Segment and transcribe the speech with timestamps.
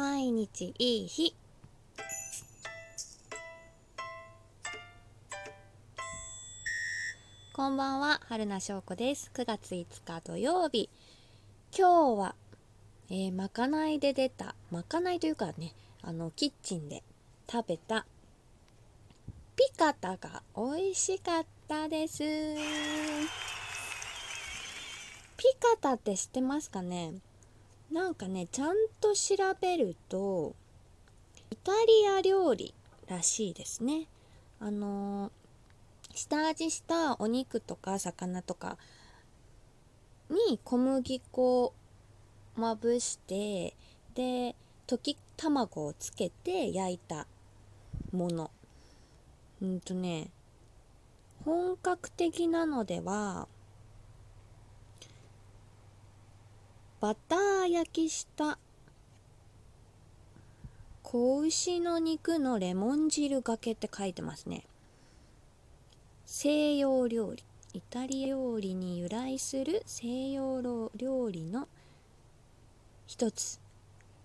[0.00, 1.36] 毎日いい日。
[7.52, 9.30] こんばんは春名翔子です。
[9.34, 10.88] 9月5日土曜日
[11.76, 12.34] 今日は、
[13.10, 14.54] えー、まかないで出た。
[14.70, 17.02] まかないというかねあのキッチンで
[17.46, 18.06] 食べた。
[19.54, 22.24] ピカタが美味しかったです。
[25.36, 27.20] ピカタって知ってますかね？
[27.90, 30.54] なんかねちゃんと調べると
[31.50, 32.72] イタリア料理
[33.08, 34.06] らしいですね。
[34.60, 35.32] あの、
[36.14, 38.76] 下味したお肉とか魚とか
[40.28, 41.74] に小麦粉を
[42.56, 43.74] まぶして
[44.14, 44.54] で
[44.86, 47.26] 溶き卵をつけて焼いた
[48.12, 48.50] もの。
[49.62, 50.30] うんとね
[51.44, 53.48] 本格的なのでは
[57.00, 58.58] バター焼きした。
[61.02, 64.64] 子牛の肉のレモン汁がけって書いてますね。
[66.26, 67.42] 西洋料理。
[67.72, 70.60] イタリア料理に由来する西洋
[70.94, 71.68] 料理の
[73.06, 73.60] 一つ。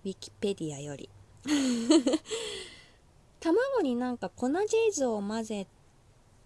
[0.04, 1.10] ウィキペディアより。
[3.40, 5.68] 卵になんか粉チーズを混ぜ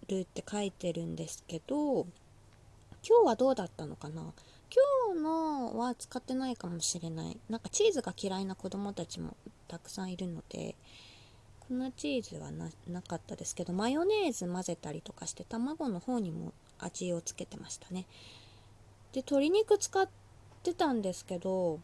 [0.06, 2.02] るって書いてるんですけど
[3.02, 4.32] 今日はどうだったのかな？
[4.72, 7.38] 今日のは使ってないかもしれない。
[7.48, 9.36] なんかチーズが嫌いな子供たちも
[9.68, 10.76] たくさんいるので
[11.60, 18.06] 粉チーズはなかったですけどマヨネーズ混ぜたりとかして卵の方にも味をつけてましたね。
[19.12, 20.08] で鶏肉使っ
[20.62, 21.80] てたんですけど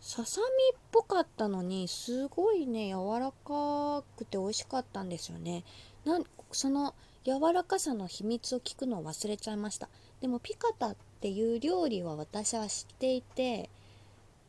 [0.00, 0.40] ささ
[0.72, 5.64] みっぽかったのにすごいね柔らかくて美味しかったんですよね。
[6.04, 6.94] なんその
[7.26, 9.88] 柔らかさの秘密を聞くのを忘れちゃいました。
[10.20, 13.68] でもピカタっていう料理は私は知っていて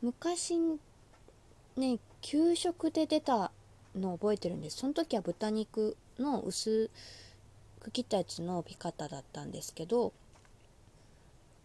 [0.00, 0.56] 昔
[1.76, 3.50] ね給食で出た
[3.96, 4.76] のを覚えてるんです。
[4.76, 6.88] その時は豚肉の薄
[7.80, 10.12] く切ったやつのピカタだったんですけど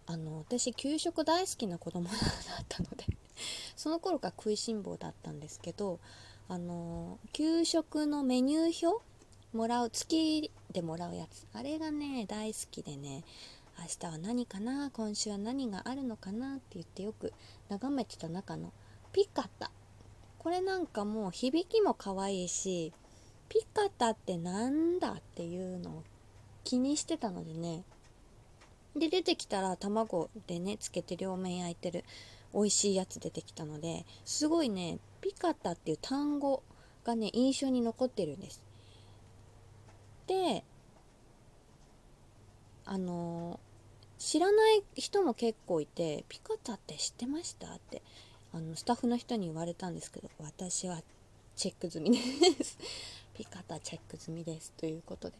[0.08, 3.06] あの私給食大好きな子供だったので
[3.76, 6.00] その頃から食いしん坊だったんですけど
[6.50, 9.04] あの給食のメニュー表
[9.54, 11.48] もらう月でもらうやつ。
[11.54, 13.24] あれがね大好きでね
[13.80, 17.34] 明日は何かな今週は何があるのかなって言ってよく
[17.70, 18.72] 眺めてた中の
[19.12, 19.72] ピカタ。
[20.40, 22.92] これなんかもう響きも可愛いし
[23.48, 26.04] ピカタってなんだっていうのを
[26.64, 27.84] 気にしてたのでね。
[28.96, 32.04] で出てきたら卵でねつけて両面焼いてる
[32.54, 36.62] 美味しいやつ出てきたのですごいねピカタっていう単語
[37.04, 38.62] がね印象に残ってるんです。
[40.28, 40.64] で
[42.86, 43.60] あの
[44.18, 48.02] 知らない人も結構いて「ピカタって知ってました?」って
[48.54, 51.02] あのスタッフの人に言われたんですけど私は
[51.56, 52.78] チェック済みです
[53.34, 55.38] ピカタチェック済みですということで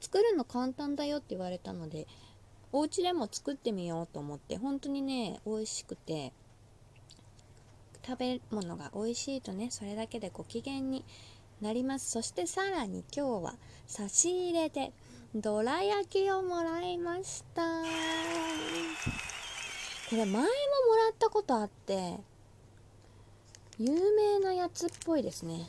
[0.00, 2.06] 作るの簡単だよって言われたので
[2.72, 6.32] お家でも作ってみようと思って本当にね美味しくて
[8.04, 11.04] 食べ物が美味しいとねそれだけでご機嫌に
[11.62, 12.10] なります。
[12.10, 13.54] そしてさらに今日は
[13.86, 14.92] 差し入れで
[15.32, 17.62] どら焼きをもらいました。
[20.10, 20.48] これ前ももら
[21.10, 22.18] ったことあって
[23.78, 25.68] 有名なやつっぽいですね。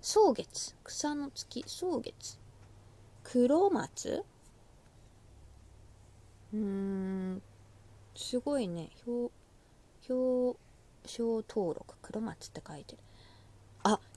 [0.00, 0.74] 草月。
[0.84, 1.64] 草の月。
[1.64, 2.38] 草月。
[3.24, 4.24] 黒松？
[6.54, 7.42] うん。
[8.14, 8.90] すごいね。
[9.06, 9.32] 表
[10.08, 10.56] 表
[11.04, 11.96] 彰登録。
[12.00, 12.98] 黒松って書いてる。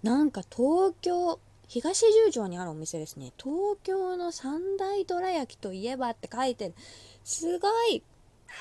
[0.03, 3.33] なんか東京東十条にあるお店ですね。
[3.37, 6.73] 東京の三大どら焼きといえばって書いてる。
[7.23, 8.01] すごい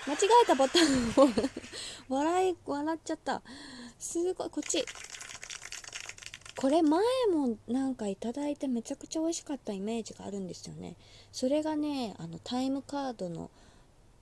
[0.07, 1.29] 間違えたボタンを
[2.15, 3.43] 笑い、笑っちゃった。
[3.99, 4.85] すごい、こっち。
[6.57, 7.01] これ前
[7.33, 10.97] もなんかいただいてめちゃくちゃ美味しかったイメージがあるんですよね。
[11.31, 13.51] それがね、あのタイムカードの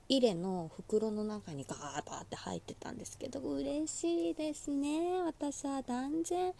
[0.07, 5.21] 入れの袋の中にガーッって入ってたんですけど、嬉しいですね。
[5.25, 6.53] 私は断然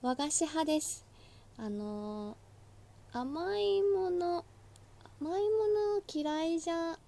[0.00, 1.04] 和菓子派です。
[1.58, 4.44] あのー、甘いもの
[5.20, 6.98] 甘いもの嫌いじゃ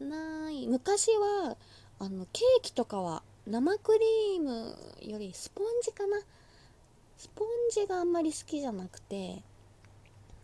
[0.00, 1.56] ない昔は
[1.98, 6.18] あのケーキとかは生クリームよりスポンジかな
[7.16, 9.42] スポンジがあんまり好きじゃなくて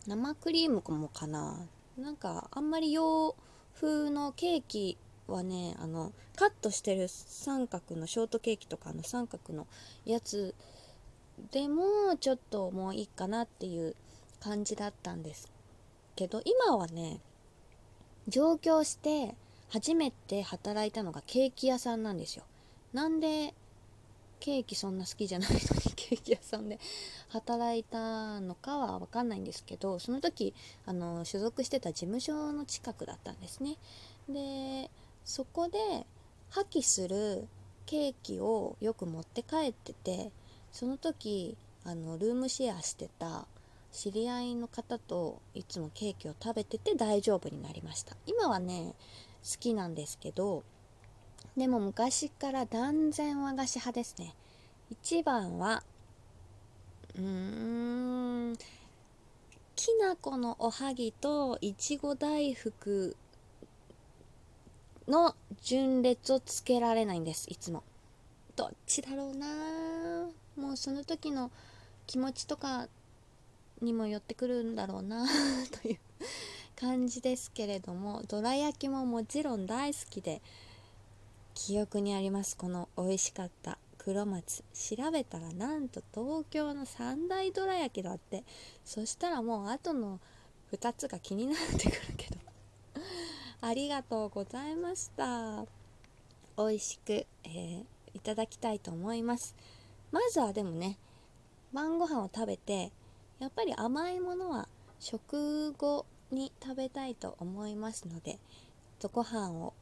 [0.07, 1.57] 生クリームもかな
[1.97, 3.33] なんかあんまり洋
[3.75, 9.67] 風のケーキはねあのカットしてる三角のショートケーキとかの三角の
[10.05, 10.53] やつ
[11.51, 13.95] でもちょっともういいかなっていう
[14.39, 15.51] 感じだったんです
[16.15, 17.19] けど今はね
[18.27, 19.35] 上京して
[19.69, 22.43] 初めて働いたのがケーキ屋さんなんですよ。
[22.93, 23.53] なんで
[24.39, 25.61] ケーキそんな好きじゃないのに
[25.95, 26.79] ケーキ屋さんで
[27.29, 30.53] 働いたのかは分かんないんですけどその時
[30.85, 33.77] あの所属してた事務所の近くだったんですね。
[34.29, 34.89] で
[35.23, 36.05] そこで
[36.49, 37.47] 破棄する
[37.85, 40.31] ケーキをよく持って帰ってて
[40.71, 43.47] その時あのルームシェアしてた
[43.91, 48.17] 知り合いの方といつもケーキを食べてて大丈夫になりました。
[48.25, 48.93] 今はね
[49.43, 50.63] 好きなんですけど
[51.57, 54.35] でも昔から断然和菓子派ですね。
[54.89, 55.83] 一番は
[57.15, 58.57] うーん
[59.75, 63.15] きなこのおはぎといちご大福
[65.07, 67.83] の順列をつけられないんですいつも。
[68.55, 69.47] どっちだろうな。
[70.55, 71.51] もうその時の
[72.07, 72.87] 気持ちとか
[73.81, 75.25] にも寄ってくるんだろうな
[75.81, 75.99] という
[76.75, 80.41] 感じですけれどもどら焼きももちろん大好きで
[81.55, 84.63] 記憶にありますこの美味しかった黒松。
[84.73, 88.43] 調べたらなんと東京の三大どら焼きだって。
[88.83, 90.19] そしたらもう後の
[90.71, 92.37] 2つが気になってくるけど。
[93.61, 95.65] ありがとうございました。
[96.57, 99.55] 美味しく、えー、いただきたいと思います。
[100.11, 100.97] まずはでもね
[101.73, 102.91] 晩ご飯を食べて
[103.39, 104.67] やっぱり甘いものは
[104.99, 108.39] 食後に食べたいと思いますので
[109.11, 109.73] ご飯を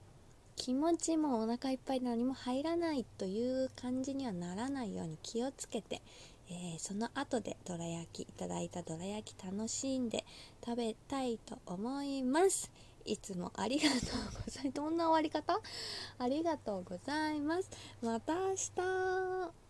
[0.55, 6.01] 気持ちもお腹いっぱい何も入らないという感じにはならないように気をつけて、
[6.49, 10.23] えー、その後でどら焼きいただいたどら焼き楽しんで
[10.63, 12.71] 食べたいと思います。
[13.05, 13.99] いつもありがとう
[14.45, 14.73] ございます。
[14.73, 15.59] どんな終わり方？
[16.19, 17.69] ありがとうございます。
[18.01, 19.62] また明日。